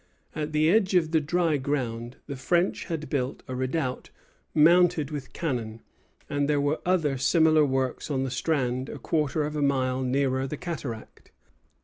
At 0.35 0.51
the 0.51 0.67
edge 0.67 0.95
of 0.95 1.11
the 1.11 1.21
dry 1.21 1.57
ground 1.57 2.15
the 2.25 2.35
French 2.35 2.85
had 2.85 3.07
built 3.07 3.43
a 3.47 3.53
redoubt 3.53 4.09
mounted 4.51 5.11
with 5.11 5.31
cannon, 5.31 5.83
and 6.27 6.49
there 6.49 6.59
were 6.59 6.81
other 6.87 7.19
similar 7.19 7.63
works 7.63 8.09
on 8.09 8.23
the 8.23 8.31
strand 8.31 8.89
a 8.89 8.97
quarter 8.97 9.43
of 9.43 9.55
a 9.55 9.61
mile 9.61 10.01
nearer 10.01 10.47
the 10.47 10.57
cataract. 10.57 11.29